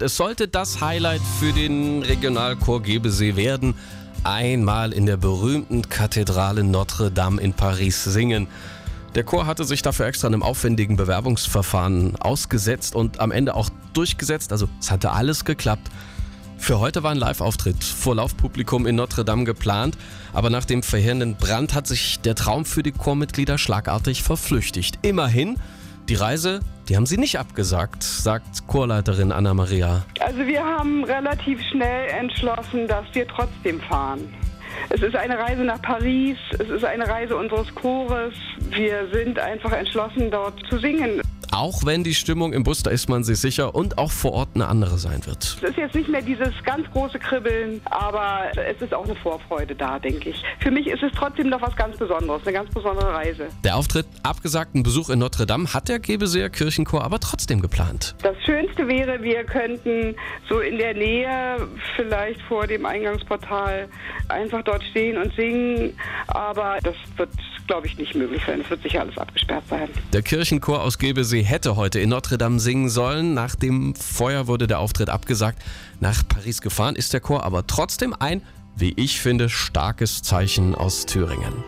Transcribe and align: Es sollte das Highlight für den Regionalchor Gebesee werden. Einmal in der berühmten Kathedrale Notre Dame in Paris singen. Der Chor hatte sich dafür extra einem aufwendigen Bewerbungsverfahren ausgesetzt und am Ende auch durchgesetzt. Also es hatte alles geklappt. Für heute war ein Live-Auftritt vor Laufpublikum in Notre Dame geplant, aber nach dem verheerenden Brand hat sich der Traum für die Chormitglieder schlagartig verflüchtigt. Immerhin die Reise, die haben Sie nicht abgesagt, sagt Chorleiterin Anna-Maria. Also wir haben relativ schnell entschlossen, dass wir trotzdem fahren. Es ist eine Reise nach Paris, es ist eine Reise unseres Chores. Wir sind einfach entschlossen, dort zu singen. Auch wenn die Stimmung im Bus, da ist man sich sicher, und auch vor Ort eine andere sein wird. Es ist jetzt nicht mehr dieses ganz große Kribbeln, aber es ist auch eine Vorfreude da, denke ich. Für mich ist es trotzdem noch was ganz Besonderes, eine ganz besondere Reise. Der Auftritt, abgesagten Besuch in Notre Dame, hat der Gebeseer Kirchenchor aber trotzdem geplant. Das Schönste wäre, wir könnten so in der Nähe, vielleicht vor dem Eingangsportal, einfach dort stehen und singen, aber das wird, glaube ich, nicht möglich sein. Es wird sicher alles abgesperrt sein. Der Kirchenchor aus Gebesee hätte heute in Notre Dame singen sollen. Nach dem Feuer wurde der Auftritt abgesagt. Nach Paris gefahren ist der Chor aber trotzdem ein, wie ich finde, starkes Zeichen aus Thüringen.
Es 0.00 0.16
sollte 0.16 0.46
das 0.46 0.80
Highlight 0.80 1.20
für 1.40 1.52
den 1.52 2.04
Regionalchor 2.04 2.82
Gebesee 2.82 3.34
werden. 3.34 3.74
Einmal 4.22 4.92
in 4.92 5.06
der 5.06 5.16
berühmten 5.16 5.88
Kathedrale 5.88 6.62
Notre 6.62 7.10
Dame 7.10 7.42
in 7.42 7.52
Paris 7.52 8.04
singen. 8.04 8.46
Der 9.16 9.24
Chor 9.24 9.46
hatte 9.46 9.64
sich 9.64 9.82
dafür 9.82 10.06
extra 10.06 10.28
einem 10.28 10.44
aufwendigen 10.44 10.94
Bewerbungsverfahren 10.96 12.14
ausgesetzt 12.14 12.94
und 12.94 13.18
am 13.18 13.32
Ende 13.32 13.56
auch 13.56 13.70
durchgesetzt. 13.92 14.52
Also 14.52 14.68
es 14.78 14.92
hatte 14.92 15.10
alles 15.10 15.44
geklappt. 15.44 15.90
Für 16.58 16.78
heute 16.78 17.02
war 17.02 17.10
ein 17.10 17.18
Live-Auftritt 17.18 17.82
vor 17.82 18.14
Laufpublikum 18.14 18.86
in 18.86 18.94
Notre 18.94 19.24
Dame 19.24 19.42
geplant, 19.42 19.98
aber 20.32 20.48
nach 20.48 20.64
dem 20.64 20.84
verheerenden 20.84 21.34
Brand 21.34 21.74
hat 21.74 21.88
sich 21.88 22.20
der 22.20 22.36
Traum 22.36 22.64
für 22.66 22.84
die 22.84 22.92
Chormitglieder 22.92 23.58
schlagartig 23.58 24.22
verflüchtigt. 24.22 25.00
Immerhin 25.02 25.56
die 26.08 26.14
Reise, 26.14 26.60
die 26.88 26.96
haben 26.96 27.06
Sie 27.06 27.18
nicht 27.18 27.38
abgesagt, 27.38 28.02
sagt 28.02 28.66
Chorleiterin 28.66 29.30
Anna-Maria. 29.30 30.04
Also 30.20 30.46
wir 30.46 30.64
haben 30.64 31.04
relativ 31.04 31.60
schnell 31.70 32.08
entschlossen, 32.08 32.86
dass 32.88 33.04
wir 33.12 33.26
trotzdem 33.28 33.80
fahren. 33.80 34.32
Es 34.90 35.02
ist 35.02 35.14
eine 35.14 35.38
Reise 35.38 35.64
nach 35.64 35.82
Paris, 35.82 36.38
es 36.58 36.68
ist 36.68 36.84
eine 36.84 37.06
Reise 37.06 37.36
unseres 37.36 37.74
Chores. 37.74 38.34
Wir 38.70 39.08
sind 39.12 39.38
einfach 39.38 39.72
entschlossen, 39.72 40.30
dort 40.30 40.54
zu 40.70 40.78
singen. 40.78 41.20
Auch 41.58 41.84
wenn 41.84 42.04
die 42.04 42.14
Stimmung 42.14 42.52
im 42.52 42.62
Bus, 42.62 42.84
da 42.84 42.92
ist 42.92 43.08
man 43.08 43.24
sich 43.24 43.40
sicher, 43.40 43.74
und 43.74 43.98
auch 43.98 44.12
vor 44.12 44.30
Ort 44.30 44.50
eine 44.54 44.68
andere 44.68 44.96
sein 44.96 45.26
wird. 45.26 45.58
Es 45.60 45.70
ist 45.70 45.76
jetzt 45.76 45.96
nicht 45.96 46.08
mehr 46.08 46.22
dieses 46.22 46.52
ganz 46.64 46.88
große 46.92 47.18
Kribbeln, 47.18 47.80
aber 47.86 48.42
es 48.54 48.80
ist 48.80 48.94
auch 48.94 49.04
eine 49.04 49.16
Vorfreude 49.16 49.74
da, 49.74 49.98
denke 49.98 50.30
ich. 50.30 50.40
Für 50.60 50.70
mich 50.70 50.86
ist 50.86 51.02
es 51.02 51.10
trotzdem 51.16 51.48
noch 51.48 51.60
was 51.60 51.74
ganz 51.74 51.96
Besonderes, 51.96 52.42
eine 52.44 52.52
ganz 52.52 52.72
besondere 52.72 53.12
Reise. 53.12 53.48
Der 53.64 53.74
Auftritt, 53.74 54.06
abgesagten 54.22 54.84
Besuch 54.84 55.10
in 55.10 55.18
Notre 55.18 55.46
Dame, 55.46 55.74
hat 55.74 55.88
der 55.88 55.98
Gebeseer 55.98 56.48
Kirchenchor 56.48 57.02
aber 57.02 57.18
trotzdem 57.18 57.60
geplant. 57.60 58.14
Das 58.22 58.36
Schönste 58.44 58.86
wäre, 58.86 59.20
wir 59.20 59.42
könnten 59.42 60.14
so 60.48 60.60
in 60.60 60.78
der 60.78 60.94
Nähe, 60.94 61.66
vielleicht 61.96 62.40
vor 62.42 62.68
dem 62.68 62.86
Eingangsportal, 62.86 63.88
einfach 64.28 64.62
dort 64.62 64.84
stehen 64.84 65.18
und 65.18 65.34
singen, 65.34 65.98
aber 66.28 66.78
das 66.84 66.94
wird, 67.16 67.30
glaube 67.68 67.86
ich, 67.86 67.96
nicht 67.96 68.14
möglich 68.14 68.42
sein. 68.44 68.60
Es 68.60 68.70
wird 68.70 68.82
sicher 68.82 69.02
alles 69.02 69.16
abgesperrt 69.16 69.64
sein. 69.70 69.88
Der 70.12 70.22
Kirchenchor 70.22 70.82
aus 70.82 70.98
Gebesee 70.98 71.42
hätte 71.42 71.76
heute 71.76 72.00
in 72.00 72.08
Notre 72.08 72.36
Dame 72.36 72.58
singen 72.58 72.88
sollen. 72.88 73.34
Nach 73.34 73.54
dem 73.54 73.94
Feuer 73.94 74.48
wurde 74.48 74.66
der 74.66 74.80
Auftritt 74.80 75.08
abgesagt. 75.08 75.62
Nach 76.00 76.26
Paris 76.26 76.60
gefahren 76.60 76.96
ist 76.96 77.12
der 77.12 77.20
Chor 77.20 77.44
aber 77.44 77.66
trotzdem 77.66 78.14
ein, 78.18 78.42
wie 78.76 78.94
ich 78.96 79.20
finde, 79.20 79.48
starkes 79.48 80.22
Zeichen 80.22 80.74
aus 80.74 81.06
Thüringen. 81.06 81.54